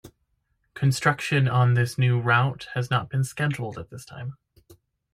Construction 0.73 1.47
on 1.47 1.75
this 1.75 1.95
new 1.95 2.19
route 2.19 2.69
has 2.73 2.89
not 2.89 3.07
been 3.07 3.23
scheduled 3.23 3.77
at 3.77 3.91
this 3.91 4.03
time. 4.03 4.35